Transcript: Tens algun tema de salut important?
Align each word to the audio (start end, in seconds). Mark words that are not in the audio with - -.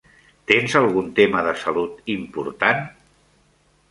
Tens 0.51 0.75
algun 0.79 1.09
tema 1.19 1.43
de 1.49 1.51
salut 1.65 2.09
important? 2.15 2.83